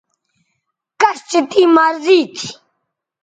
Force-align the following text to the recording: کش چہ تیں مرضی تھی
کش 0.99 1.17
چہ 1.29 1.39
تیں 1.49 1.69
مرضی 1.75 2.19
تھی 2.35 2.47